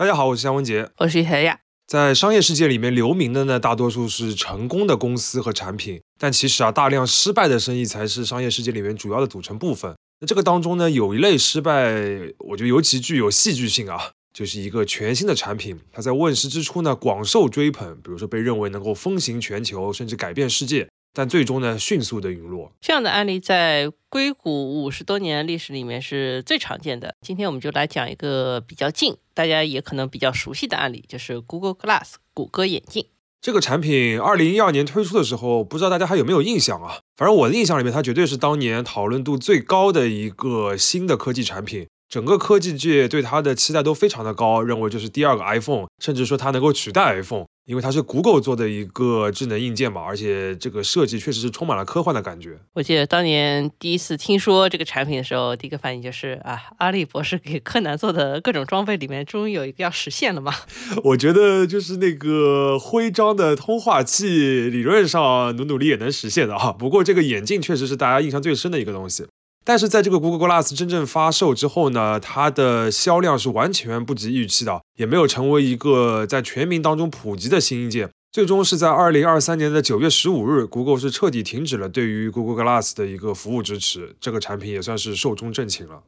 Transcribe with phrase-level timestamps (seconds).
[0.00, 0.88] 大家好，我是夏文杰。
[0.96, 1.60] 我是小亚。
[1.86, 9.94] 在商业世界里面留名的呢，大多数是成功的公司和产品，但其实啊，大量失败的生意才是商业世界里面主要的组成部分。
[10.20, 11.92] 那这个当中呢，有一类失败，
[12.38, 20.88] 我觉得尤其具有戏剧性啊，就是一个全新的产品，它在问世之初呢，广受追捧，比如说被认为能够风行全球，甚至改变世界。
[21.12, 22.72] 但最终呢，迅速的陨落。
[22.80, 27.14] 这样的案例在硅谷五十多年历史里面是最常见的。
[27.20, 33.06] 今天我们就来讲一个比较近，大家也可能比较熟悉的案例，就是 Google Glass 谷歌眼镜。
[33.40, 36.98] 这个产品二零一二年推出的时候，不知道大家还有没有印象啊？
[37.16, 41.86] 反正我的印象里面，它绝对是当年讨论度最高的一个新的科技产品。
[42.08, 47.46] 整个科技界对它的期待都非常的高，认为这是第二个 iPhone，甚至说它能够取代 iPhone。
[47.70, 52.58] 因为它是 Google 做的一个智能硬件嘛，而且这个设计确实是充满了科幻的感觉。
[52.74, 60.52] 我记得当年第一次听说这个产品的时候，第一个反应就是啊，阿笠博士给柯南做的各种装备里面，终于有一个要实现了嘛。
[61.04, 66.72] 我觉得就是那个徽章的通话器，理论上努努力也能实现的啊。
[66.72, 69.24] 不过这个眼镜确实是大家印象最深的一个东西。
[69.64, 78.08] 但是在这个 Google Glass 真正发售之后呢，它的销量是完全不及预期的，也没有成为一个在全民当中普及的新硬件。
[78.32, 86.00] 最终是在二零二三年的九月十五日，Google 是彻底停止了对于 Google Glass 的一个服务支持，这个产品也算是寿终正寝了。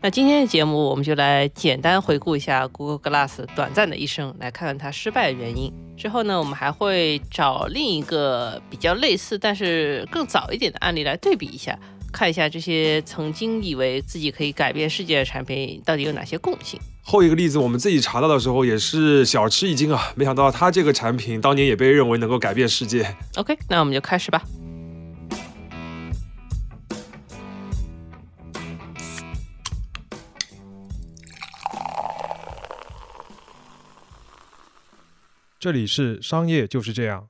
[0.00, 5.72] 那今天的节目，我们就来简单回顾一下 Google Glass 短暂的一生，来看看它失败的原因。
[5.96, 11.76] 之后呢，我们还会找另一个比较类似但是更早一点的案例来对比一下。
[12.12, 16.80] 看一下这些曾经以为自己可以改变世界的产品到底有哪些共性。
[17.02, 23.14] 后一个例子我们自己查到的时候也是小吃一惊啊，没想到它这个产品当年也被认为能够改变世界。
[23.36, 24.42] OK，那我们就开始吧。
[35.60, 37.28] 这里是商业就是这样。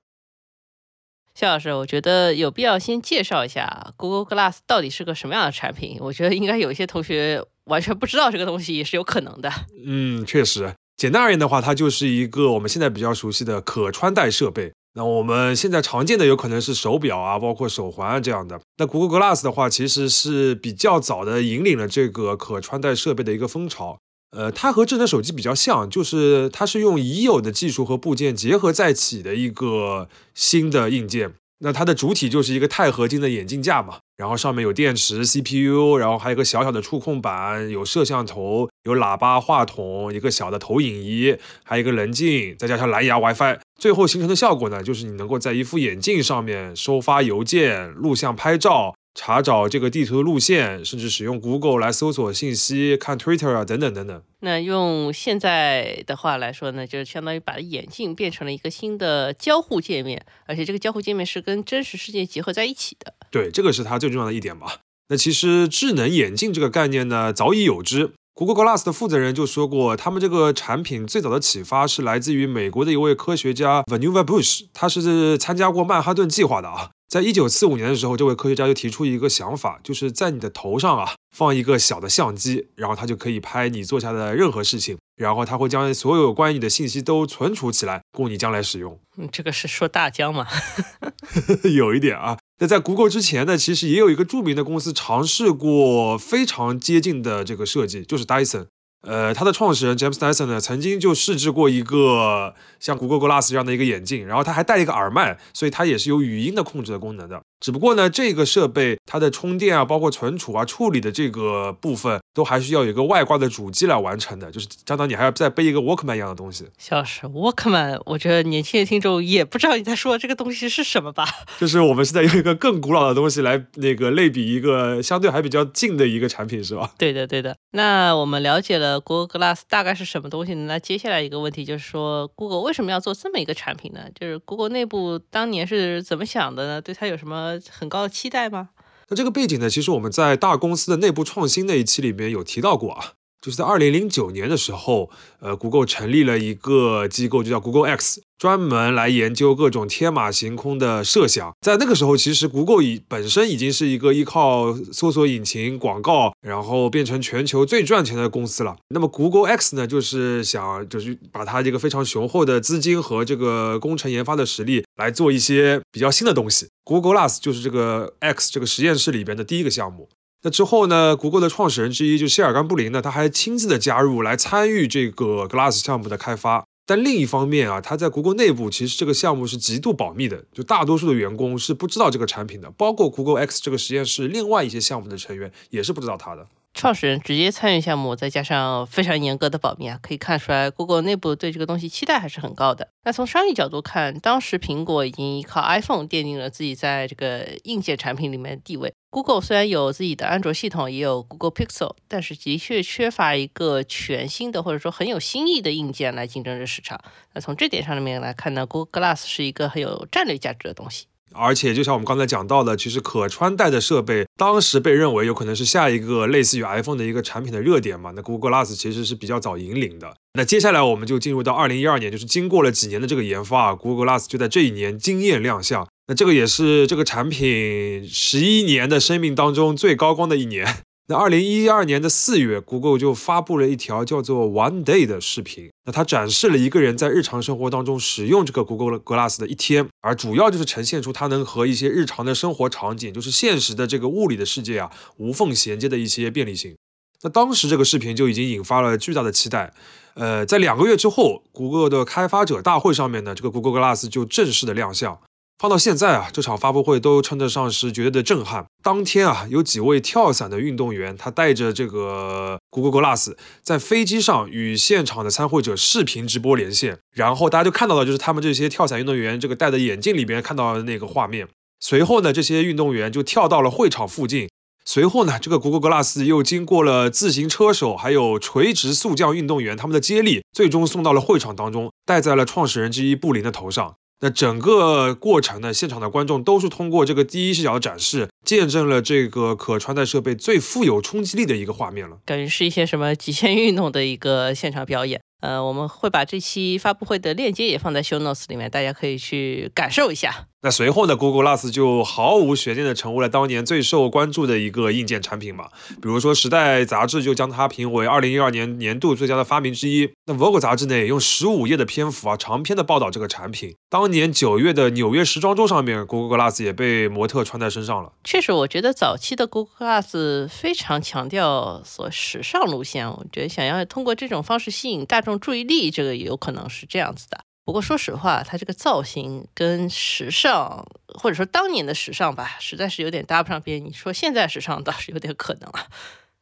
[1.38, 5.96] 肖老师，我觉得有必要先介绍一下 Google Glass 到底是个什么样的产品。
[6.00, 9.48] 我觉得应该有一些同学完全不知道这个东西也是有可能的。
[9.86, 14.72] 嗯，确实，简单而言的话，它就是一个我们现在比较熟悉的可穿戴设备。
[14.94, 18.60] 那我们现在常见的有可能是手表啊，包括手环啊这样的。
[18.78, 23.96] 那 Google Glass 的话，其实是比较早的引领了这个可穿戴设备的一个风潮。
[24.30, 31.32] 呃，它和智能手机比较像，就是它是用已有的技术和部件结合在一起的一个新的硬件。
[31.60, 48.94] 那它的主体就是一个钛合金的眼镜架嘛，然后上面有电池、CPU，然后还有一个小小的触控板，有摄像头、有喇叭、话筒，一个小的投影仪，还有一个棱镜，再加上蓝牙 WiFi，最后形成的效果呢，就是你能够在一副眼镜上面收发邮件、录像、拍照。
[49.14, 54.22] 查找这个地图的路线，甚至使用 Google 来搜索信息、看 Twitter 啊，等等等等。
[54.40, 63.12] 那用现在的话来说呢，就是相当于把眼镜变成了一个新的交互界面，而且这个交互界面是跟真实世界结合在一起的。
[63.30, 64.78] 对，这个是它最重要的一点吧。
[65.08, 68.12] 那其实智能眼镜这个概念呢，早已有之。
[68.34, 76.90] Google Glass 的负责人就说过，他们这个产品最早的启发是来自于美国的一位科学家 Vannevar Bush，他是参加过曼哈顿计划的啊。
[77.08, 89.00] 在一九四五年的时候，这位科学家就提出一个想法，就是在你的头上啊放一个小的相机，然后它就可以拍你做下的任何事情，然后它会将所有关于你的信息都存储起来，供你将来使用。
[89.16, 90.46] 嗯，这个是说大疆吗？
[91.74, 92.38] 有一点啊。
[92.60, 98.66] 那在 Google 之前呢，其实也有一个著名的公司尝试过非常接近的这个设计，就是 Dyson。
[99.02, 107.42] 呃，它的创始人 James Dyson 呢，曾经就试制过一个像 Google Glass 这样的一个眼镜，然后他还带一个耳麦，所以它也是有语音的控制的功能的。
[107.60, 116.66] 只不过呢，这个设备它的充电啊，包括存储啊、处理的这个部分，都还是要有一个外挂的主机来完成的，就是相当你还要再背一个 Walkman 一样的东西。
[116.78, 121.26] 小时 Walkman，我觉得年轻的听众也不知道你在说这个东西是什么吧？
[121.58, 126.92] 就是我们是在用一个更古老的东西来那个类比一个相对还比较近的一个产品，是吧？
[126.96, 127.56] 对的，对的。
[127.72, 134.00] 那我们了解了 Google Glass 大概是什么东西呢，那接下来一个问题就是说，Google 为什么要做这么一个产品呢？
[134.18, 136.80] 就是 Google 内部当年是怎么想的呢？
[136.80, 137.47] 对它有什么？
[137.70, 138.70] 很高的期待吗？
[139.08, 139.70] 那这个背景呢？
[139.70, 143.14] 其实我们在大公司的内部创新那一期里面有提到过啊。
[143.48, 145.08] 就是在二零零九年的时候，
[145.40, 151.54] 呃，Google 成立了一个机构，就叫 Google X，专门来研究各种天马行空的设想。
[151.62, 158.76] 在那个时候，其实 Google 已本身已经是一个依靠搜索引擎、广告，然后变成全球最赚钱的公司了。
[158.90, 166.66] 那么 Google X 呢，就是想就是把它这个非常雄厚的资金和这个工程研发的实力来做一些比较新的东西。
[166.84, 170.06] Google Glass 就是这个 X 这个实验室里边的第一个项目。
[170.42, 176.64] 那之后呢谷歌的创始人之一就谢尔干布林呢，他还亲自的加入来参与这个 Glass 项目的开发。
[176.86, 186.46] 但另一方面啊，他在谷歌内部其实这个项目是极度保密的，就大多数的员工是不知道这个产品的，包括 Google X 这个实验室另外一些项目的成员也是不知道它的。
[186.74, 192.88] 创始人直接参与项目，再加上非常严格的保密啊，可以看出来 Google 内部对这个东西期待还是很高的。
[193.02, 198.92] 那从商业角度看，当时苹果已经依靠 iPhone 奠定了自己在这个硬件产品里面的地位。
[199.10, 207.00] Google 虽然有自己的安卓系统，也有 Google Pixel，但是的确缺乏一个全新的或者说很有新意的硬件来竞争这市场。
[207.32, 211.06] 那从这点上面来看呢，Google Glass 是一个很有战略价值的东西。
[211.38, 218.12] 而且，就像我们刚才讲到的，其实可穿戴的设备当时被认为有可能是下一个类似于 iPhone 的一个产品的热点嘛。
[218.16, 220.12] 那 Google Glass 其实是比较早引领的。
[220.34, 225.86] 那接下来我们就进入到二零一二年，就是经过了几年的这个研发啊，Google Glass 就在这一年惊艳亮相。
[226.08, 230.66] 那这个也是这个产品十一年的生命当中最高光的一年。
[231.10, 235.70] 那二零一二年的四月，Google 就发布了一条叫做 One Day 的视频。
[235.86, 246.76] 那它展示了一个人在日常生活当中使用这个 Google Glass 的一天，而主要就是呈现出它能和一些日常的生活场景，就是现实的这个物理的世界啊，无缝衔接的一些便利性。
[247.22, 249.72] 那当时这个视频就已经引发了巨大的期待。
[250.12, 255.18] 呃，在两个月之后，谷歌的开发者大会上面呢，这个 Google Glass 就正式的亮相。
[255.58, 258.64] 放到现在啊，这场发布会都称得上是绝对的震撼。
[258.80, 271.48] 当天啊，有几位跳伞的运动员，他带着这个 Google Glass 在飞机上与现场的参会者视频直播连线，然后大家就看到了，就是他们这些跳伞运动员这个戴的眼镜里边看到的那个画面。
[271.80, 274.48] 随后呢，这些运动员就跳到了会场附近。
[274.84, 283.96] 随后呢，这个 Google Glass 又经过了自行车手还有垂直速降运动员他们的接力，最终送到了会场当中，戴在了创始人之一布林的头上。
[284.20, 292.18] 那整个过程呢，现场的观众都是通过这个第一视角展示，见证了这个可穿戴设备最富有冲击力的一个画面了。
[292.24, 295.20] 感觉是一些什么极限运动的一个现场表演。
[295.40, 300.48] 呃，我们会把这期发布会的链接也放在 Show Notes 里面，大家可以去感受一下。
[300.60, 305.68] 那随后呢，Google Glass 就毫无悬念的成为了当年最受关注的一个硬件产品嘛。
[306.02, 310.10] 比如说，《时代》杂志就将它评为2012年年度最佳的发明之一。
[310.26, 313.76] 那 Vogue 杂志呢，也用15页的篇幅啊，长篇的报道这个产品。
[313.88, 318.12] 当年九月的纽约时装周上面，Google Glass 也被模特穿在身上了。
[318.24, 323.08] 确实，我觉得早期的 Google Glass 非常强调所时尚路线。
[323.08, 327.38] 我觉得想要通过这种方式吸引大众注意力，这个也有可能是这样子的。
[327.68, 333.84] 不过说实话，它这个造型跟时尚，或者说当年的时尚吧，实在是有点搭不上边。
[333.84, 335.84] 你说现在时尚倒是有点可能啊。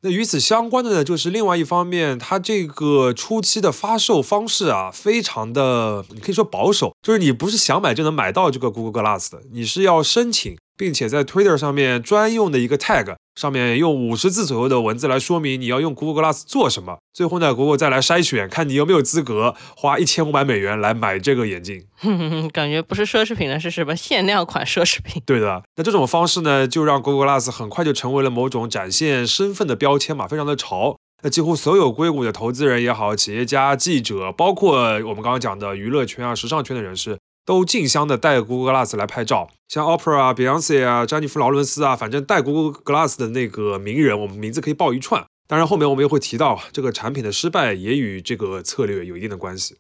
[0.03, 10.57] 那与此相关的呢，就是另外一方面，它这个初期的发售方式啊，非常的，你可以说保守，就是你不是想买就能买到这个 Google Glass 的，你是要申请。
[10.77, 16.99] 并且在 Twitter 上面专用的一个 tag 上面用五十字左右的文字来说明你要用 Google Glass 做什么。
[17.13, 21.85] 最后呢，Google 再来筛选，看你有没有资格花一千五百美元来买这个眼镜。
[22.53, 25.23] 感觉不是奢侈品了，是什么限量款奢侈品？
[25.27, 25.63] 对的。
[25.77, 30.97] 那这种方式呢，就让 Google Glass 很快就成为了某种展现身份的标签嘛，非常的潮。
[31.23, 37.19] 那几乎所有硅谷的投资人也好，企业家、记者，包括我们刚刚讲的娱乐圈啊、时尚圈的人士。
[37.47, 45.25] 都竞相的带 Google Glass 来拍照，像 Opera 啊、Beyonce 啊、詹妮弗劳伦斯啊，反正带 Google Glass 的那个名人，我们名字可以报一串。
[45.47, 49.77] 当然，后面我们又会提到，这个产品的失败也与这个策略有一定的关系。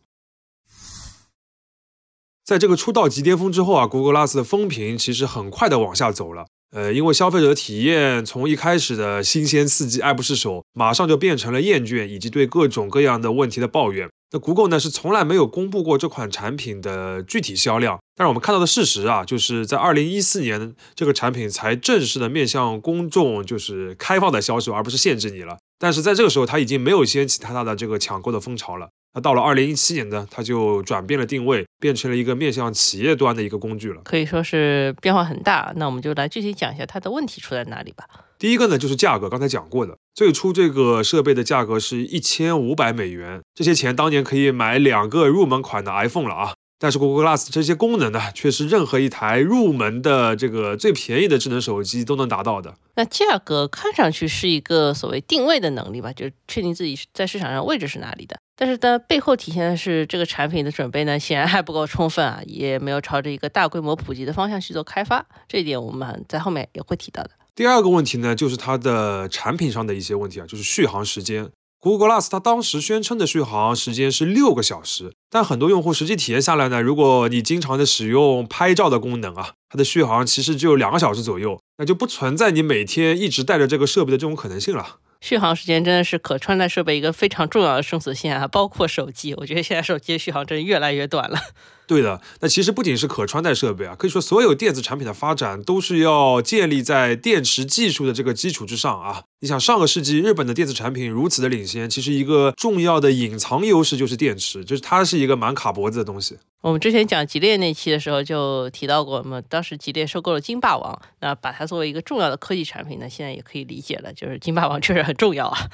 [2.45, 6.47] 在这个出道即巅峰之后啊，Google Glass 的风评其实很快的往下走了。
[6.71, 14.09] 呃，因为消费者的体验从一开始的新鲜刺激、爱不释手，马上就变成了厌倦以及对各种各样的问题的抱怨。
[14.33, 25.59] 那 Google 呢是从来没有公布过这款产品的具体销量，但是我们看到的事实啊，就是在二零一四年这个产品才正式的面向公众就是开放的销售，而不是限制你了。
[25.79, 28.89] 但是在这个时候，它已经没有掀起太大的这个抢购的风潮了。
[29.15, 35.73] 那到了二零一七年呢，它就转变了定位，变成了一个面向企业端的一个工具了，可以说是变化很大。
[35.77, 38.05] 那我们就来具体讲一下它的问题出在哪里吧。
[38.39, 46.55] 第一个呢，就是价格，刚才讲过的，最初这个设备的价格是一千五百美元，这些钱当年可以买两个入门款的 iPhone 了啊。
[46.79, 52.75] 但是 Google Glass 这些功能呢，却是任何一台入门的这个最便宜的智能手机都能达到的。
[52.97, 58.37] 那价格看上去是一个所谓定位的能力吧，就是确定自己在市场上位置是哪里的。
[58.55, 65.25] 但是它背后体现的是这个产品的准备呢，显然还不够充分啊，也没有朝着一个大规模普及的方向去做开发。
[65.49, 67.31] 这一点我们在后面也会提到的。
[67.57, 71.49] 第二个问题呢，就是它的产品上的一些问题啊，就是续航时间。
[71.81, 84.99] Google Glass 它当时宣称的续航时间是六个小时，但很多用户实际体验下来呢，如果你经常的使用拍照的功能啊，它的续航其实只有两个小时左右，那就不存在你每天一直带着这个设备的这种可能性了。
[85.23, 89.33] 续航时间真的是可穿戴设备一个非常重要的生死线啊，包括手机。
[89.35, 91.39] 我觉得现在手机的续航真的越来越短了。
[91.87, 99.23] 对的，那其实不仅是可穿戴设备啊，可以说所有电子产品的发展都是要建立在电池技术的这个基础之上啊。
[99.41, 106.37] 你想，上个世纪日本的电子产品如此的领先，其实一个重要的隐藏优势就是电池，就是它是一个蛮卡脖子的东西。
[106.63, 115.69] 我们之前讲吉列那期的时候就提到过，我们，当时吉列收购了金霸王，那把它作为一个重要的科技产品呢，现在也可以理解了，就是金霸王确实很重要啊。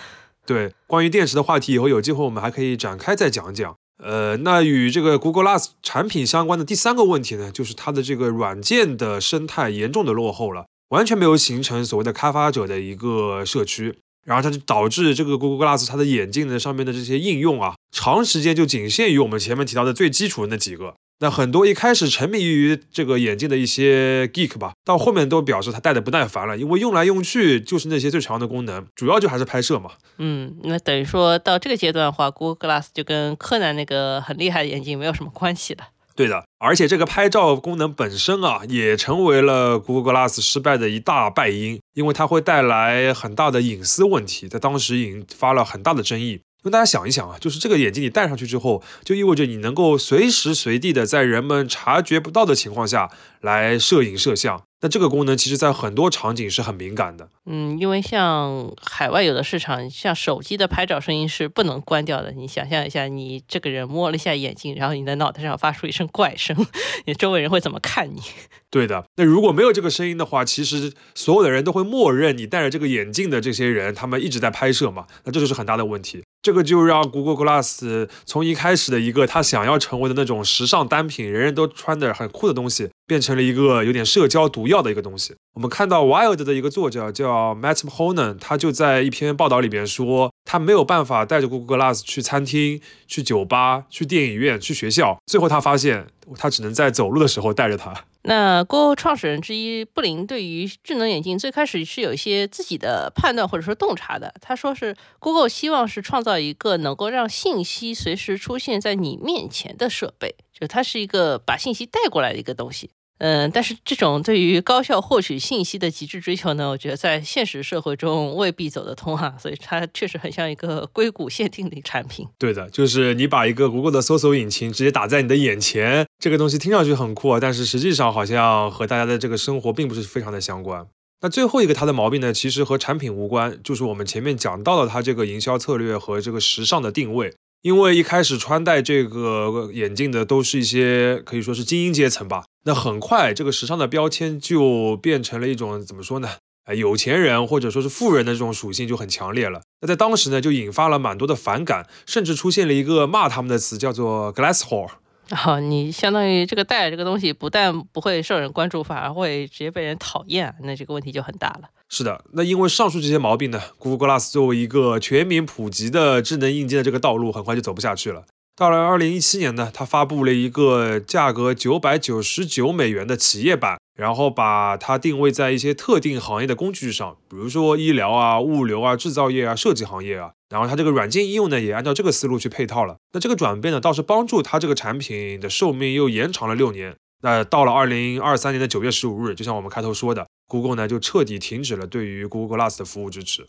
[0.44, 3.76] 对，关于电池的话题，以后有机会我们还可以展开再讲讲。
[3.98, 20.94] 呃，那与这个 Google Glass 产品相关的第三个问题呢，就是它的这个软件的生态严重的落后了，完全没有形成所谓的开发者的一个社区，然后它就导致这个 Google Glass 它的眼镜的上面的这些应用啊，长时间就仅限于我们前面提到的最基础的那几个。
[21.22, 29.92] 那很多一开始沉迷于这个眼镜的一些 geek 吧，到后面都表示他戴的不耐烦了，因为用来用去就是那些最常用的功能，主要就还是拍摄嘛。
[30.18, 35.84] 嗯，那等于说到这个阶段的话，Google Glass 就跟柯南那个很厉害的眼镜没有什么关系了。
[36.16, 46.40] 对的，而且这个拍照功能本身啊，也成为了 Google Glass 失败的一大败因，因为它会带来很大的隐私问题，在当时引发了很大的争议。
[46.64, 54.62] 因为大家想一想啊，就是这个眼镜你戴上去之后，就意味着你能够随时随地的在人们察觉不到的情况下来摄影摄像。
[54.82, 57.28] 那这个功能其实在很多场景是很敏感的。
[57.46, 62.32] 嗯，因为像海外有的市场，像手机的拍照声音是不能关掉的。
[62.32, 66.56] 你想象一下，你这个人摸了一下眼镜，然后你的脑袋上发出一声怪声，
[67.06, 68.20] 你周围人会怎么看你？
[68.70, 69.04] 对的。
[69.16, 75.06] 那如果没有这个声音的话，其实所有的人都会默认你戴着这个眼镜的这些人，他们一直在拍摄嘛。
[75.24, 76.24] 那这就是很大的问题。
[76.42, 85.34] 这个就让 Google Glass 从一开始的一个他想要成为的那种时尚单品，人人都穿的很酷的东西，变成了一个有点社交毒药的一个东西。
[85.52, 95.18] 我们看到 Wild 的一个作者叫 Matt Honan，他就在一篇报道里边说，他没有办法带着 Google Glass 去餐厅、去酒吧、去电影院、去学校。
[95.26, 96.06] 最后他发现，
[96.38, 97.92] 他只能在走路的时候带着它。
[98.22, 104.32] 那 Google 创始人之一布林对于智能眼镜最开始是有一些自己的判断或者说洞察的。
[104.40, 112.88] 他说是 Google 希望是创造一个能够让信息随时出现在你面前的设备，就它是一个把信息带过来的一个东西。
[113.24, 122.26] 嗯，但是这种对于高效获取信息的极致追求呢，我觉得在现实社会中未必走得通哈，所以它确实很像一个硅谷限定的产品。
[122.36, 130.84] 对的，就是你把一个 Google 的搜索引擎直接打在你的眼前，这个东西听上去很酷啊，但是实际上好像和大家的这个生活并不是非常的相关。
[131.20, 137.32] 那最后一个它的毛病呢，其实和产品无关，就是我们前面讲到了它这个营销策略和这个时尚的定位。
[137.62, 146.30] 因为一开始穿戴这个眼镜的都是一些可以说是精英阶层吧，那很快这个时尚的标签就变成了一种怎么说呢？
[146.64, 149.60] 哎，有钱人或者说是富人的这种属性就很强烈了。
[149.80, 154.88] 那在当时呢，就引发了蛮多的反感，甚至出现了一个骂他们的词，叫做 “glass hole”。
[155.30, 161.62] 啊，你相当于这个戴这个东西，不但不会受人关注，反而会直接被人讨厌，那这个问题就很大了。
[161.88, 168.24] 是的，那因为上述这些毛病呢，Google Glass 作为一个全民普及的智能硬件的这个道路，很快就走不下去了。
[168.54, 180.32] 到了二零一七年呢，它发布了一个价格九百九十九美元的企业版，然后把它定位在一些特定行业的工具上，比如说医疗啊、物流啊、制造业啊、设计行业啊。
[180.50, 182.98] 然后它这个软件应用呢，也按照这个思路去配套了。
[183.14, 186.94] 那这个转变呢，倒是帮助它这个产品的寿命又延长了六年。
[187.22, 190.26] 那到了二零二三年的九月十五日，就像我们开头说的。
[190.46, 193.48] Google 呢就彻底停止了对于 Google Glass 的服务支持。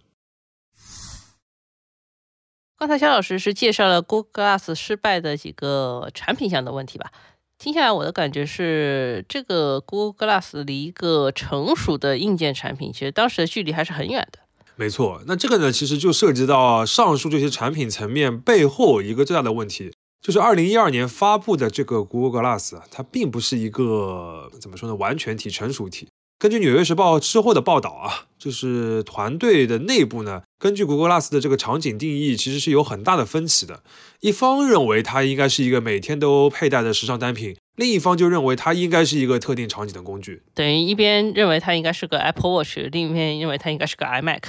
[2.84, 7.14] 刚才肖老师是介绍了 Google Glass 失败的几个产品上的问题吧？
[7.58, 14.40] 听下来我的感觉是，这个 Google Glass 离一个成熟的硬件产品，其实当时的距离还是很远的。
[14.76, 26.10] 没错，那这个呢，其实就涉及到上述这些产品层面背后一个最大的问题，就是二零一二年发布的这个 Google Glass，它并不是一个怎么说呢，完全体、成熟体。
[26.44, 33.82] 根据《纽约时报》之后的报道啊，就是团队的内部呢，根据 Google Glass 的这个场景定义，其实是有很大的分歧的。
[34.20, 40.44] 一方认为它应该是一个每天都佩戴的时尚单品，另一方就认为它应该是一个特定场景的工具。
[40.54, 44.42] 等于一边认为它应该是个 Apple Watch，另一边认为它应该是个 iMac。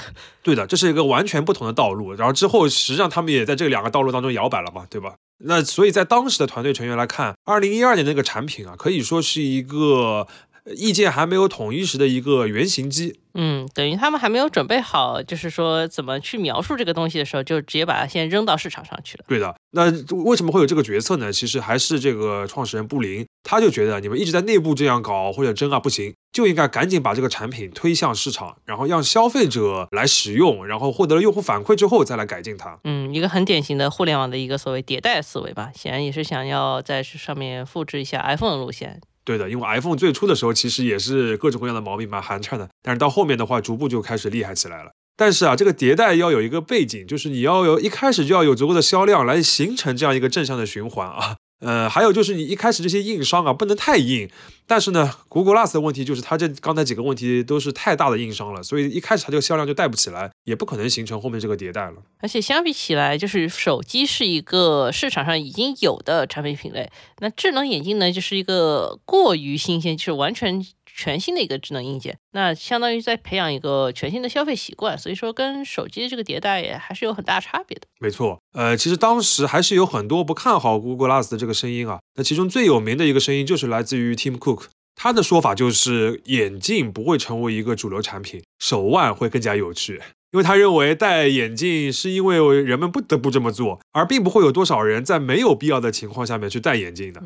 [0.43, 2.13] 对的，这是一个完全不同的道路。
[2.15, 5.15] 然后之后，实际上他们也在这两个道路当中摇摆了嘛，对吧？
[5.45, 10.27] 那所以在当时的团队成员来看，二零一二年那个产品啊，可以说是一个。
[10.77, 13.19] 意见还没有统一时的一个原型机。
[13.37, 19.25] 嗯，等于他们还没有准备好，就是说怎么去描述这个东西的时候，就直接把它先扔到市场上去了。
[19.27, 19.91] 对的，那
[20.23, 21.33] 为什么会有这个决策呢？
[21.33, 32.79] 其实还是这个创始人布林，他就觉得你们一直在内部这样搞或者争啊不行，就应该赶紧把这个产品推向市场，然后让消费者来使用，然后获得了用户反馈之后再来改进它。
[32.85, 39.01] 嗯，一个很典型的互联网的一个所谓迭代思维吧，显然也是想要在上面复制一下 iPhone 的路线。
[39.25, 44.91] 对的，因为 iPhone 最初的时候其实也是各种各样的毛病蛮寒碜的，但是到后面的话，逐步就开始厉害起来了。
[45.17, 51.37] 但是啊，这个迭代要有一个背景，就是你要有一开始就要有足够的销量来形成这样一个正向的循环啊。
[51.61, 54.29] 呃，还有就是你一开始这些硬伤啊，不能太硬。
[54.67, 61.97] 但是呢，Google Glass 的问题就是它这刚才几个问题都是太大的硬伤了，所以一开始它这个销量就带不起来，也不可能形成后面这个迭代了。
[62.21, 70.65] 而且相比起来，就是手机是一个市场上已经有的产品品类，那智能眼镜呢，就是一个过于新鲜，就是完全。
[70.97, 77.87] 全新的一个智能硬件，那相当于在培养一个全新的消费习惯，所以说跟手机的这个迭代也还是有很大差别的。
[78.01, 84.65] 没错，呃，其实当时还是有很多不看好 Google Glass 的这个声音啊，那其中最有名的一个声音就是来自于 Tim Cook，
[84.97, 90.03] 他的说法就是眼镜不会成为一个主流产品，手腕会更加有趣。
[90.33, 97.23] 因为他认为戴眼镜是因为人们不得不这么做，而并不会有多少人在没有必要的情况下面去戴眼镜的。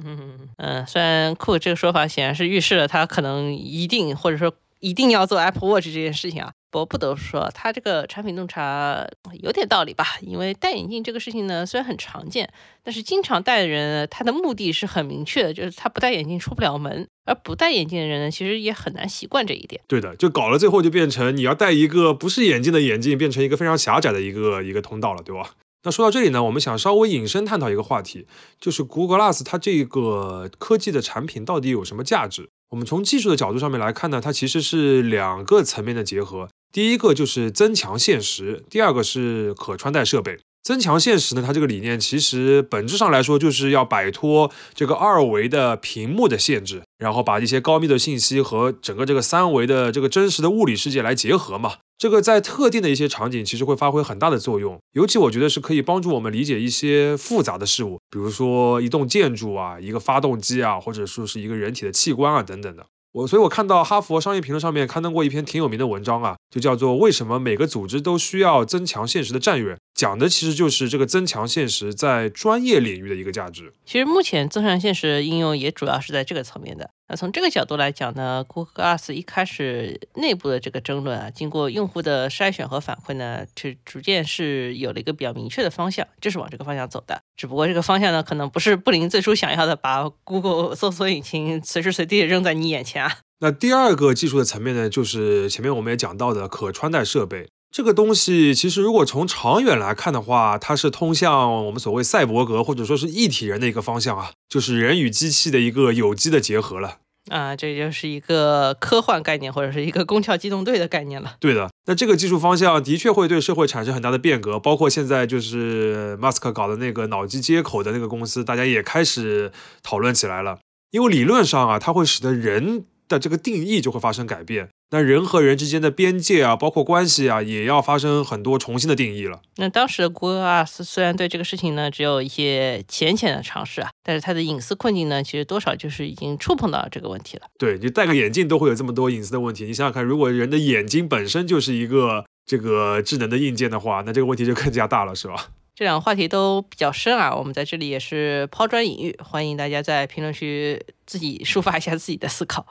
[0.59, 6.53] 嗯，虽然酷这个说法显然是预示了他可能一定或者说一定要做 Apple Watch 这件事情啊。
[6.71, 9.07] 不过不得不说，他这个产品洞察
[9.41, 10.05] 有点道理吧？
[10.21, 17.09] 因为戴眼镜这个事情呢，虽然很常见，但是经常戴的人，他的目的是很明确的，就是他不戴眼镜出不了门。
[17.25, 19.81] 而不戴眼镜的人呢，其实也很难习惯这一点。
[19.87, 25.53] 对的，就搞了最后就变成你要戴一个不是眼镜的眼镜，变成一个非常狭窄的一个一个通道了，对吧？
[25.85, 28.27] 那说到这里呢，我们想稍微引申探讨一个话题，
[28.61, 32.51] 就是 Google Glass 它这个科技的产品到底有什么价值？
[32.71, 36.49] 我们从技术的角度上面来看呢，它其实是两个层面的结合。
[36.71, 40.39] 第一个就是增强现实，第二个是可穿戴设备。
[40.69, 51.77] 增强现实呢，它这个理念其实本质上来说就是要摆脱这个二维的屏幕的限制，然后把一些高密度信息和整个这个三维的这个真实的物理世界来结合嘛。
[51.97, 62.85] 这个在特定的一些场景其实会发挥很大的作用，尤其我觉得是可以帮助我们理解一些复杂的事物，比如说一栋建筑啊、一个发动机啊，或者说是一个人体的器官啊等等的。
[63.13, 73.73] 我所以，我看到哈佛商业评论上面刊登过一篇挺有名的文章啊，就叫做《为什么每个组织都需要增强现实的战略》，讲的其实就是这个增强现实在专业领域的一个价值。
[73.87, 76.91] 其实目前增强现实应用也主要是在这个层面的。
[77.11, 87.19] 那从这个角度来讲呢，Google Glass 一开始内部的这个争论啊，经过用户的筛选和反馈呢，就逐渐是有了一个比较明确的方向，就是往这个方向走的。
[87.35, 93.19] 只不过这个方向呢，可能不是布林最初想要的，把 Google 搜索引擎随时随地扔在你眼前啊。
[93.41, 97.49] 那第二个技术的层面呢，就是前面我们也讲到的可穿戴设备。
[97.71, 111.37] 这个东西其实如果从长远来看的话，它是通向我们所谓赛博格或者说是一体人的一个方向啊，就是人与机器的一个有机的结合了啊，这就是一个科幻概念或者是一个攻壳机动队的概念了。
[111.39, 119.53] 对的，那这个技术方向的确会对社会产生很大的变革，包括现在就是马斯克搞的那个脑机接口的那个公司，大家也开始
[119.83, 120.59] 讨论起来了，
[120.91, 122.87] 因为理论上啊，它会使得人。
[123.09, 129.43] 的这个定义就会发生改变，那人和人之间的边界啊，包括关系啊，也要发生很多重新的定义了。
[129.57, 137.43] 那当时的 Google Glass 虽然对这个事情呢只有一些浅浅的尝试啊，但是它的隐私困境呢，其实多少就是已经触碰到这个问题了。
[137.59, 145.49] 对你戴个眼镜都会有这么多隐私的问题，你想想看，如果人的眼睛本身就是一个这个智能的硬件的话，那这个问题就更加大了，是吧？
[145.77, 152.67] 这两个话题都比较深啊，我们在这里也是抛砖引玉，欢迎大家在评论区自己抒发一下自己的思考。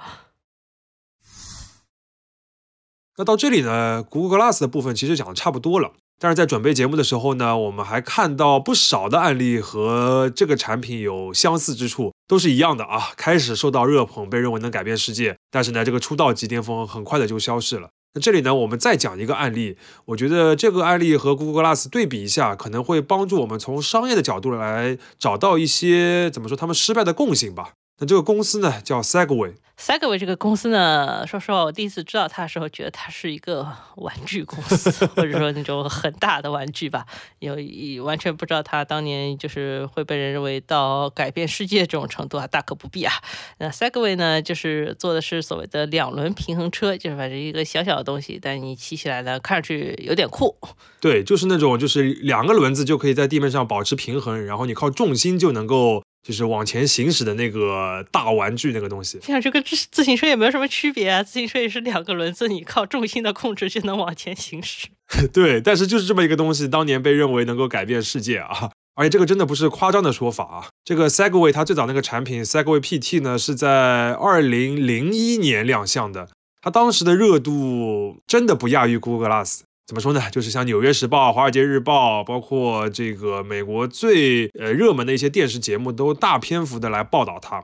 [3.18, 5.92] 那到这里呢，Google Glass 的部分其实讲的差不多了。
[6.20, 13.10] 但是在准备节目的时候呢，我们还看到不少的案例和这个产品有相似之处，都是一样的啊。
[13.18, 17.90] 开始受到热捧，被认为能改变世界，但是呢，这个出道即巅峰很快的就消失了。
[18.14, 27.74] 那这里呢，我们再讲一个案例，我觉得这个案例和 Google Glass 对比一下，可能会帮助我们从商业的角度来找到一些怎么说他们失败的共性吧。
[28.00, 29.56] 那这个公司呢，叫 Segway。
[29.80, 37.06] Segway 这个公司呢，说实话，我第一次知道它的时候，觉得它是一个玩具公司，或者说那种很大的玩具吧，
[37.40, 37.56] 有
[38.04, 43.14] 完全不知道它当年就是会被人认为到改变世界这种程度啊，大可不必啊。
[43.60, 50.56] 那 Segway 呢，就是做的是所谓的两轮平衡车，就是反正一个小小的东西，但你骑起来呢，看上去有点酷。
[51.00, 59.20] 对，就是那种就是两个轮子就可以在地面上保持平衡，然后你靠重心就能够就是往前行驶的那个大玩具那个东西。
[59.22, 64.88] 像这个自自行车也没有什么区别啊，自行车也是两个轮子，你靠重心的控制就能往前行驶。
[65.32, 68.72] 对，但是就是这么一个东西，当年被认为能够改变世界啊！
[68.96, 70.68] 而且这个真的不是夸张的说法啊。
[70.84, 76.28] 这个 Segway 它最早那个产品 Segway PT 呢，是在二零零一年亮相的，
[76.62, 79.62] 它当时的热度真的不亚于 Google Glass。
[79.88, 80.22] 怎么说呢？
[80.30, 87.64] 就是像《纽约时报》《华尔街日报》，包括这个美国最呃热门的一些电视节目，都大篇幅的来报道它。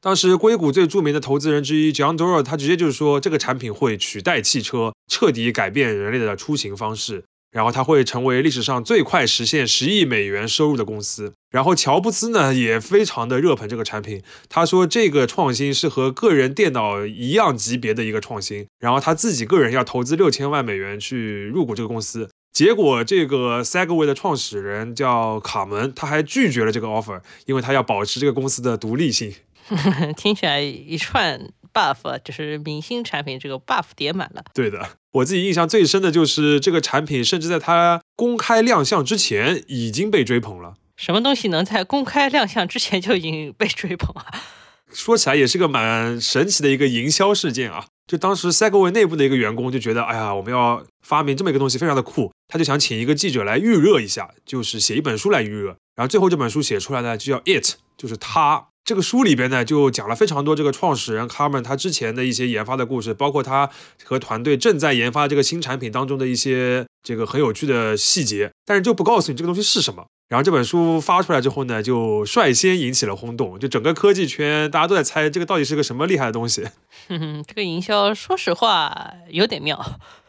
[0.00, 7.24] 当时硅谷最著名的投资人之一 John Doerr，他直接就是说这个产品会取代汽车，彻底改变人类的出行方式。
[7.54, 11.32] 然后它会成为历史上最快实现十亿美元收入的公司。
[11.52, 18.66] 然后乔布斯呢也非常的热捧这个产品，他说这个创新是和个人电脑一样级别的一个创新。
[18.80, 22.28] 然后他自己个人要投资六千万美元去入股这个公司。
[22.52, 29.32] 结果这个 Segway 的创始人叫卡门，他还拒绝了这个 offer，因为他要保持这个公司的独立性。
[30.16, 31.40] 听起来一串。
[31.74, 34.44] Buff 就是明星产品，这个 buff 叠满了。
[34.54, 40.76] 对的，我自己印象最深的就是这个产品，甚至在它公开亮相之前已经被追捧了。
[40.96, 44.24] 什么东西能在公开亮相之前就已经被追捧啊？
[44.94, 47.84] 说起来也是个蛮神奇的一个营销事件啊！
[48.06, 55.76] 就当时 Segway 内部的一个员工就觉得，哎呀，我们要发明这么一个东西，非常的酷，他就想请一个记者来预热一下，就是写一本书来预热。
[55.96, 58.68] 然后最后这本书写出来呢，就叫 It，就是它。
[58.84, 63.70] 这个书里边呢，就讲了非常多这个创始人 Carmen 他之前的一些研发的故事，包括他
[64.04, 70.04] 和团队正在研发这个新产品当中的一些这个很有趣的细节，但是就不告诉你这个东西是什么。
[70.28, 76.66] 然后这本书发出来之后呢，就率先引起了轰动，就整个科技圈大家都在猜这个到底是个什么厉害的东西。
[77.08, 79.82] 这个营销说实话有点妙。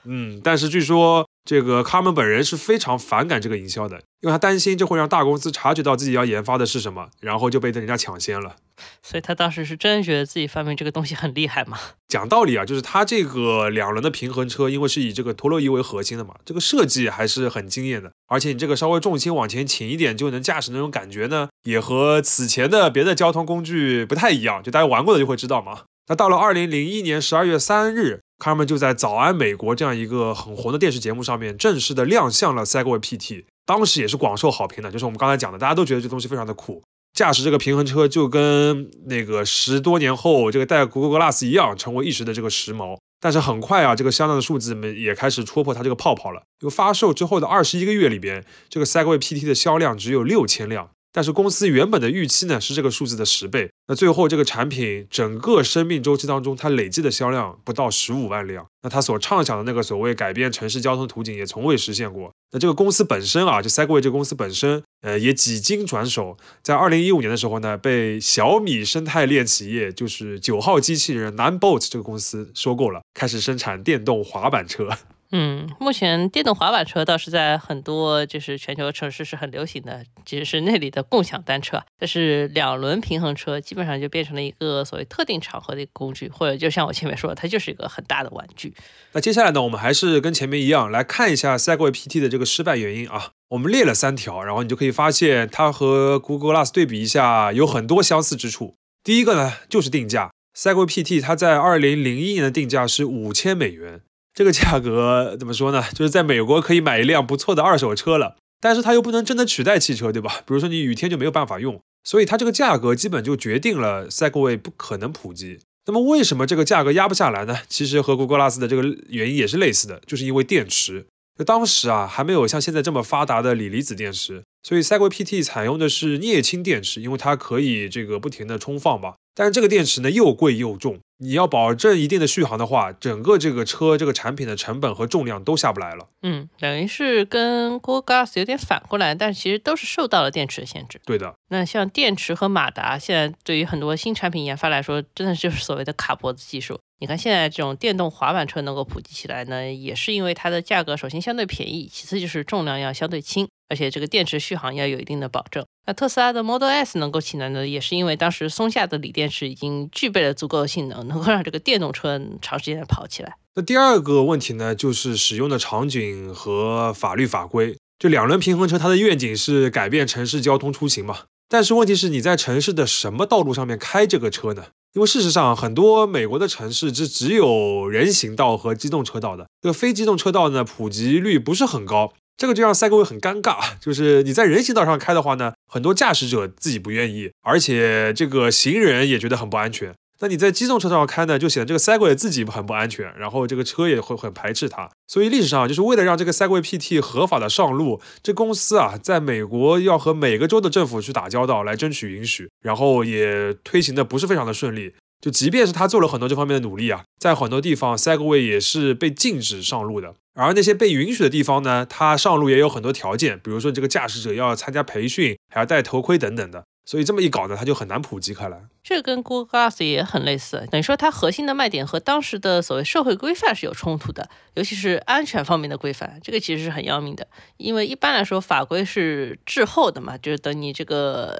[0.05, 1.24] 嗯，但是据说。
[1.45, 8.55] 这个卡门本人是非常反感这个营销的，因为他担心这会让大公司察觉到自己要研发的是什么，然后就被人家抢先了。
[9.03, 11.77] 所以他当时是真觉得自己发明这个东西很厉害吗？
[12.09, 18.11] 讲道理啊，就是他这个两轮的平衡车，因为是以这个陀螺仪为核心的嘛，这个设计还是很惊艳的。
[18.27, 24.63] 而且你这个稍微重心往前倾一点就能驾驶那种感觉呢，也和此前的别的交通工具不太一样。
[24.63, 25.83] 就大家玩过的就会知道嘛。
[26.07, 28.21] 那到了二零零一年十二月三日。
[28.45, 34.91] 卡门就在《早安美国》这样一个很红的电视节目上面正式的亮相了 Segway PT，当时也是广受好评的。
[34.91, 36.83] 就是我们刚才讲的，大家都觉得这东西非常的酷，
[37.15, 42.99] 驾驶这个平衡车就跟那个十多年后这个戴 Google Glass 一样，成为一时的这个时髦。
[43.19, 46.43] 但是很快啊，这个销量的数字们也开始戳破它这个泡泡了。
[46.59, 50.91] 就发售之后的二十一个月里边，这个 Segway PT 的销量只有六千辆。
[51.15, 62.33] 但是公司原本的预期呢是这个数字的十倍，那最后这个产品整个生命周期当中，它累计的销量不到十五万辆，那它所畅想的那个所谓改变城市交通途径也从未实现过。
[62.51, 74.89] 那这个公司本身啊，就 Segway 这个公司本身，呃，也几经转手，在二零一五年的时候呢，被小米生态链企业，就是九号机器人 Nine Bolt 这个公司收购了，开始生产电动滑板车。
[75.37, 81.83] 嗯，目前电动滑板车倒是在很多就是全球城市是很流行的，其实是那里的共享单车。
[81.99, 88.73] 但是两轮平衡车基本上就变成了一个所谓特定场合的工具，或者就像我前面说的，它就是一个很大的玩具。
[89.11, 93.31] 那接下来呢，我们还是跟前面一样来看一下 Segway PT 的这个失败原因啊。
[93.49, 98.75] 我们列了三条，然后你就可以发现它和 Google Glass 对比一下有很多相似之处。
[99.03, 103.99] 第一个呢，就是定价，Segway PT 它在二零零一年的定价是五千美元。
[104.35, 105.81] 这个价格怎么说呢？
[105.93, 110.41] 就是在美国可以买一辆不错的二手车了，但是它又不能真的取代汽车，对吧？
[110.45, 115.59] 比如说你雨天就没有办法用，所以它这个价格基本就决定了 Segway 不可能普及。
[115.87, 117.59] 那么为什么这个价格压不下来呢？
[117.69, 121.05] 其实和 Google Glass 的这个原因也是类似的，就是因为电池。
[121.37, 129.15] 就当时啊还没有像现在这么发达的锂离子电池，所以 Segway PT 采用的是镍氢电池，因为它可以这个不停的充放吧。
[129.35, 130.99] 但是这个电池呢又贵又重。
[131.17, 136.09] 你要保证一定的续航的话，整个这个车这个产品的成本和重量都下不来了。
[136.23, 140.99] 嗯，等于是跟 Google Glass 有点反过来，但其实都是受到了电池的限制。
[141.05, 141.33] 对的。
[141.49, 146.77] 那像电池和马达，现在对于很多新产品研发来说，真的就是所谓的卡脖子技术。
[146.99, 153.47] 你看现在这种电动滑板车能够普及起来呢，也是因为它的价格首先相对便宜，其次就是重量要相对轻。
[153.67, 155.65] 而且这个电池续航要有一定的保证。
[155.87, 163.35] 那特斯拉的 Model S 能够起来呢，也是因为当时松下的锂电池已经具备了足够的性能， 能够让这个电动车长时间的跑起来。
[163.53, 167.77] 那第二个问题呢，就是使用的场景和法律法规。
[167.99, 171.19] 这两轮平衡车它的愿景是改变城市交通出行嘛？
[171.47, 174.65] 但是问题是你在城市的什么道路上面开这个车呢？
[174.93, 182.11] 因为事实上很多美国的城市是只有人行道和机动车道的，这个非机动车道呢普及率不是很高。
[182.37, 189.93] 这个就让 Segway 很尴尬，就是你在人行道上开的话呢，很多驾驶者自己不愿意，而且这个行人也觉得很不安全。
[190.19, 194.89] 那你在机动车上开呢，就显得这个 Segway 自己很不安全，然后这个车也会很排斥它。
[195.07, 204.93] 所以历史上就是为了让这个 Segway PT 合法的上路，这公司啊，在美国要和每个州的政府去打交道来争取允许，然后也推行的不是非常的顺利。
[205.19, 210.13] 就即便是他做了很多这方面的努力啊，在很多地方 Segway 也是被禁止上路的。
[210.35, 216.63] 而那些被允许的地方呢，它上路也有很多条件，比如说这个驾驶者要参加培训，还要戴头盔等等的。
[216.87, 218.61] 所以这么一搞呢，它就很难普及开来。
[218.83, 227.25] 这跟 Google Glass 也很类似，等于说它核心的卖点和当时的所谓社会规范是有冲突的，尤其是安全方面的规范，这个其实是很要命的。
[227.57, 231.35] 因为一般来说法规是滞后的嘛，就是等你这个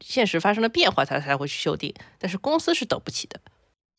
[0.00, 1.92] 现实发生了变化，它才会去修订。
[2.18, 3.40] 但是公司是等不起的。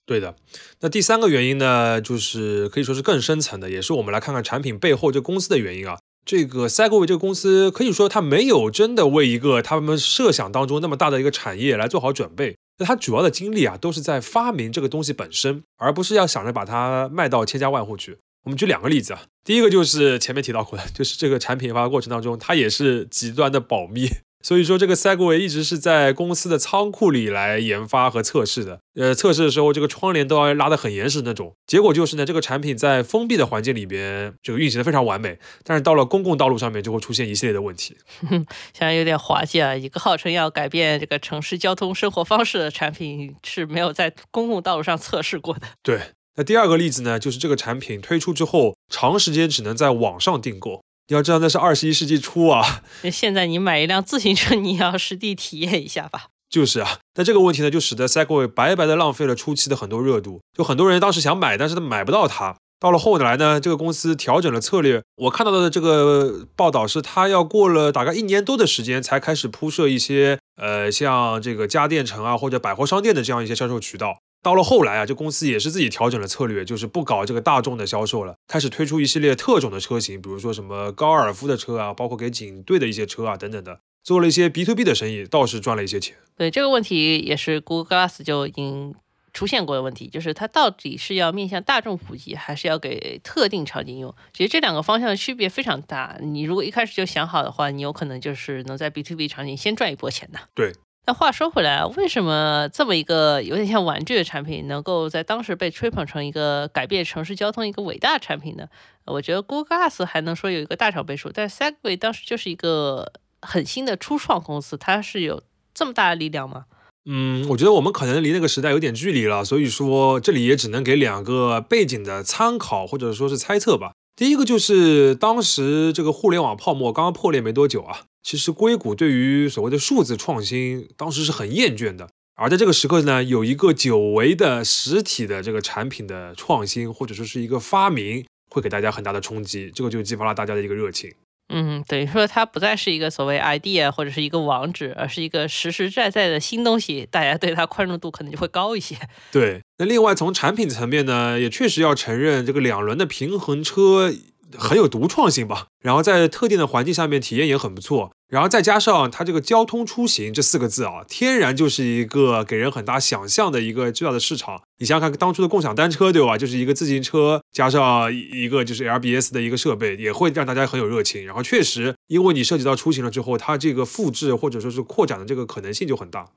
[0.06, 0.36] 对的。
[0.82, 5.98] 那第三个原因呢，就是可以说是更深层的，也是我们来看看产品背后这公司的原因啊。
[6.26, 12.56] 这个 Segway 这个公司可以说它没有真的为一个他们设想当中那么大的一个产业来做好准备。
[12.80, 18.18] 那它主要的精力啊都是在发明这个东西本身，而不是要想着把它卖到千家万户去。
[18.44, 24.10] 我们举两个例子啊，第一个就是前面提到过的，就是这个产品研发过程当中它也是极端的保密。
[24.46, 28.80] 所以说，这个 Segway 一直是在公司的仓库里来研发和测试的。
[28.94, 31.56] 呃，测试的时候，这个窗帘都要拉得很严实那种。
[31.66, 35.40] 结果就是呢，这个产品在封闭的环境里边，这个运行的非常完美。
[35.64, 37.98] 但是到了公共道路上面，就会出现一系列的问题。
[38.22, 39.76] 现在有点滑稽啊！
[39.76, 45.62] 一个号称要改变这个城市交通生活方式的产品，是没有在公共道路上测试过的。
[45.82, 46.00] 对。
[46.38, 50.84] 那第二个例子呢，就是这个产品推出之后，长时间只能在网上订购。
[51.08, 52.82] 你要知道那是二十一世纪初啊！
[53.12, 56.30] 现在你买一辆自行车，你也要实地体验一下吧。
[56.50, 60.42] 就是啊，那这个问题呢，就使得 Segway 白白的浪费了初期的很多热度。
[60.58, 62.56] 就很多人当时想买，但是他买不到它。
[62.80, 65.04] 到了后来呢，这个公司调整了策略。
[65.18, 74.18] 我看到的这个报道是，他要过了大概一年多的时间，才开始铺设一些呃，像这个家电城啊或者百货商店的这样一些销售渠道。
[74.46, 86.16] 到了后来啊，这公司也是自己调整了策略，就是不搞这个大众的销售了，开始推出一系列特种的车型，比如说什么高尔夫的车啊，包括给警队的一些车啊等等的，做了一些 B to B 的生意，倒是赚了一些钱。
[86.38, 88.94] 对这个问题，也是 Google Glass 就已经
[89.34, 94.14] 出现过的问题，就是它到底是要面向大众普及，还是要给特定场景用？
[94.32, 96.20] 其实这两个方向的区别非常大。
[96.22, 100.38] 你如果一开始就想好的话，你有可能就是能在 B to B 场景先赚一波钱的。
[100.54, 100.72] 对。
[101.08, 108.68] 那话说回来，为什么这么一个有点像玩具的产品，能够在当时被吹捧成一个改变城市交通一个伟大产品呢？
[109.06, 115.44] 我觉得 Google Glass 还能说有一个大厂背书，但 Segway 当时就是一个很新的初创公司，它是有
[115.76, 116.66] 这么大的力量吗？
[117.08, 123.92] 嗯，我觉得我们可能离那个时代有点距离了，所以说这里也只能给两个背景的参考或者说是猜测吧。
[124.16, 128.06] 第一个就是当时这个互联网泡沫刚刚破裂没多久啊。
[128.24, 132.10] 其实硅谷对于所谓的数字创新，当时是很厌倦的。
[132.36, 139.70] 而在这个时刻呢，有一个久违的实体的这个产品的创新，或者说是一个发明，会给大家很大的冲击。
[139.76, 141.14] 这个就激发了大家的一个热情。
[141.50, 148.96] 嗯，等于说它不再是一个所谓 idea 或者是一个网址，而是一个实实在在的新东西，大家对它宽容度可能就会高一些。
[149.32, 154.14] 对，那另外从产品层面呢，也确实要承认这个两轮的平衡车。
[154.58, 164.64] 很有独创性吧，然后在特定的环境下面体验也很不错，然后再加上它这个交通出行这四个字啊，天然就是一个给人很大想象的一个巨大的市场。
[164.80, 171.26] 你想想看，当初的共享单车对吧，就是一个自行车加上一个就是 LBS 的一个设备，也会让大家很有热情。
[171.26, 176.30] 然后确实，因为你涉及到出行了之后，它这个复制或者说是扩展的这个可能性就很大。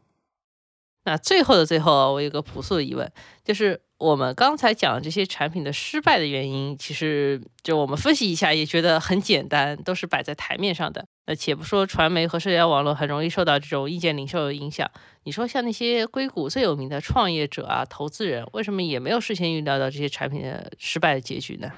[1.05, 3.11] 那最后的最后，我有个朴素的疑问，
[3.43, 11.07] 就是我们刚才讲这些产品的失败的原因，其实就我们分析一下，也觉得很简单，都是摆在台面上的。
[11.29, 14.91] 那且不说传媒和社交网络很容易受到这种意见领袖的影响，
[15.25, 21.71] 你说像那些硅谷最有名的创业者啊、投资人，为什么也没有事先预料到这些产品的失败的结局呢？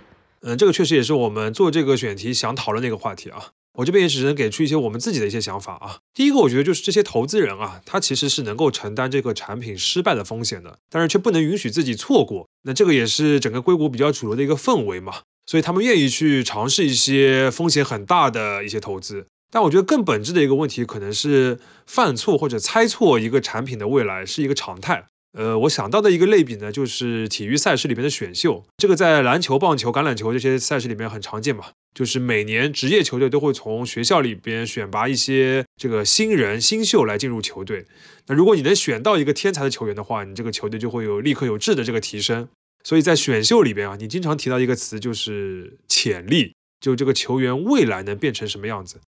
[0.42, 3.48] 嗯，这个确实也是我们做这个选题想讨论的一个话题啊。
[3.74, 5.98] 我这边也只能给出一些我们自己的一些想法啊。
[6.14, 12.46] 第一个，我觉得就是这些投资人啊，他其实是能够承担这个产品失败的风险的，但是却不能允许自己错过。
[12.62, 19.26] 那这个也是整个硅谷比较主流的一个氛围嘛，所以他们愿意去尝试一些风险很大的一些投资。
[19.50, 25.06] 但我觉得更本质的一个问题，可能是犯错或者猜错一个产品的未来是一个常态。
[25.32, 31.66] 呃，我想到的一个类比呢，就是体育赛事里面的选秀，这个在篮球、棒球、橄榄球这些赛事里面很常见嘛。
[31.94, 37.86] 就是每年职业球队都会从学校里边选拔一些这个新人新秀来进入球队。
[38.26, 42.48] 那如果你能选到一个天才的球员的话，你这个球队就会有立刻有质的这个提升。
[42.84, 49.00] 所以在选秀里边啊，你经常提到一个词就是潜力，就这个球员未来能变成什么样子。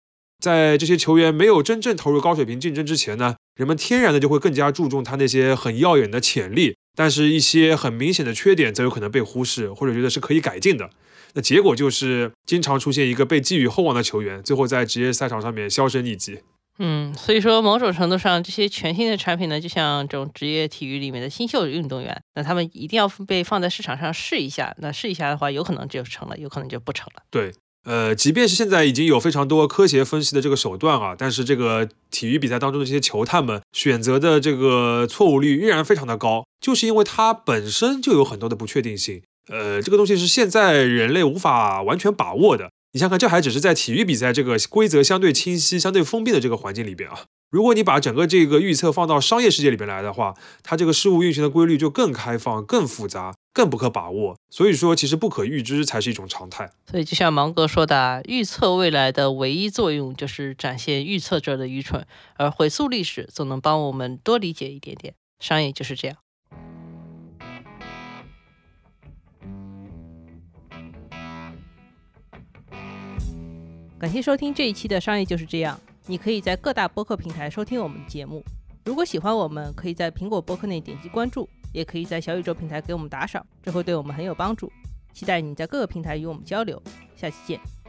[0.41, 10.91] 在这些球员没有真正投入高水平竞争之前呢，人们天然的就会更加注重他那些很耀眼的潜力，但是一些很明显的缺点则有可能被忽视，或者觉得是可以改进的。
[11.35, 16.41] 那结果就是经常出现一个被寄予厚望的球员，最后在职业赛场上面销声匿迹。
[16.83, 24.75] 嗯，所以说某种程度上，这些全新的产品呢，就像这种职业体育里面的新秀运动员，那他们一定要被放在市场上试一下。
[24.79, 27.23] 那试一下的话，有可能就成了，有可能就不成了。
[27.31, 27.53] 对，
[27.85, 39.23] 呃，即便是现在已经有非常多科学分析的这个手段啊，但是这个体育比赛当中的这些球探们选择的这个错误率依然非常的高，就是因为它本身就有很多的不确定性。
[39.49, 42.71] 呃，这个东西是现在人类无法完全把握的。
[42.93, 47.21] 你想想，这还只是在体育比赛这个规则相对清晰、相对封闭的这个环境里边啊。
[47.51, 54.37] 如果你把整个这个预测放到商业世界里边来的话，它这个事物运行的规律就更开放、更复杂、更不可把握。
[54.49, 56.71] 所以说，其实不可预知才是一种常态。
[56.91, 65.15] 所以，就像芒格说的，预测未来的唯一作用就是展现预测者的愚蠢，而回溯历史总能帮我们多理解一点点。
[65.39, 66.17] 商业就是这样。
[73.99, 75.79] 感谢收听这一期的商业就是这样。
[76.07, 78.43] 你可以在各大播客平台收听我们的节目。
[78.85, 84.71] 如果喜欢我们，可以在苹果播客内点击关注，也可以在小宇宙平台给我们打赏，这会对我们很有帮助。
[85.13, 86.81] 期待你在各个平台与我们交流。
[87.17, 87.80] 下期见。